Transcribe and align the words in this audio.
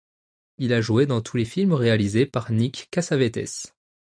Il 0.57 0.73
a 0.73 0.81
joué 0.81 1.05
dans 1.05 1.21
tous 1.21 1.37
les 1.37 1.45
films 1.45 1.73
réalisés 1.73 2.25
par 2.25 2.51
Nick 2.51 2.87
Cassavetes. 2.89 3.71